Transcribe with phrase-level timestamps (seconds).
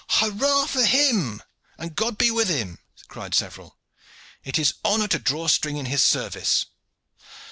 [0.09, 1.43] "Hurrah for him,
[1.77, 3.77] and God be with him!" cried several.
[4.43, 6.65] "It is honor to draw string in his service."